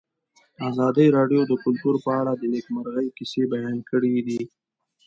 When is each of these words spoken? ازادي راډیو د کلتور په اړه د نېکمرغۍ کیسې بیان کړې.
ازادي 0.69 1.05
راډیو 1.17 1.41
د 1.47 1.53
کلتور 1.63 1.95
په 2.05 2.09
اړه 2.21 2.31
د 2.35 2.43
نېکمرغۍ 2.53 3.07
کیسې 3.17 3.43
بیان 3.53 3.77
کړې. 3.89 4.15